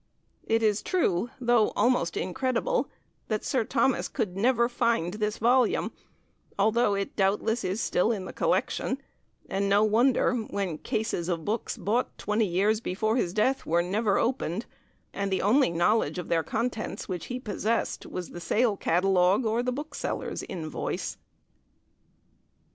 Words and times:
It 0.47 0.63
is 0.63 0.81
true, 0.81 1.29
though 1.39 1.73
almost 1.75 2.17
incredible, 2.17 2.89
that 3.27 3.43
Sir 3.45 3.63
Thomas 3.63 4.07
could 4.07 4.35
never 4.35 4.67
find 4.67 5.13
this 5.13 5.37
volume, 5.37 5.91
although 6.57 6.95
it 6.95 7.09
is 7.09 7.13
doubtless 7.15 7.79
still 7.79 8.11
in 8.11 8.25
the 8.25 8.33
collection, 8.33 8.97
and 9.47 9.69
no 9.69 9.83
wonder, 9.83 10.33
when 10.33 10.79
cases 10.79 11.29
of 11.29 11.45
books 11.45 11.77
bought 11.77 12.17
twenty 12.17 12.47
years 12.47 12.81
before 12.81 13.15
his 13.15 13.31
death 13.31 13.63
were 13.63 13.83
never 13.83 14.17
opened, 14.17 14.65
and 15.13 15.31
the 15.31 15.43
only 15.43 15.69
knowledge 15.69 16.17
of 16.17 16.29
their 16.29 16.41
contents 16.41 17.07
which 17.07 17.27
he 17.27 17.39
possessed 17.39 18.07
was 18.07 18.31
the 18.31 18.41
Sale 18.41 18.77
Catalogue 18.77 19.45
or 19.45 19.61
the 19.61 19.71
bookseller's 19.71 20.41
invoice. 20.49 21.17